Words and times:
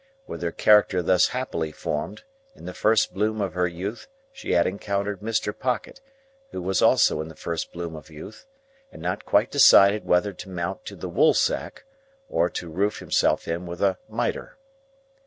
With 0.25 0.41
her 0.41 0.51
character 0.51 1.03
thus 1.03 1.27
happily 1.27 1.71
formed, 1.71 2.23
in 2.55 2.65
the 2.65 2.73
first 2.73 3.13
bloom 3.13 3.39
of 3.39 3.53
her 3.53 3.67
youth 3.67 4.07
she 4.33 4.53
had 4.53 4.65
encountered 4.65 5.19
Mr. 5.19 5.55
Pocket: 5.55 6.01
who 6.49 6.59
was 6.59 6.81
also 6.81 7.21
in 7.21 7.27
the 7.27 7.35
first 7.35 7.71
bloom 7.71 7.95
of 7.95 8.09
youth, 8.09 8.47
and 8.91 8.99
not 8.99 9.25
quite 9.25 9.51
decided 9.51 10.03
whether 10.03 10.33
to 10.33 10.49
mount 10.49 10.85
to 10.85 10.95
the 10.95 11.07
Woolsack, 11.07 11.83
or 12.29 12.49
to 12.49 12.71
roof 12.71 12.97
himself 12.97 13.47
in 13.47 13.67
with 13.67 13.79
a 13.83 13.99
mitre. 14.09 14.57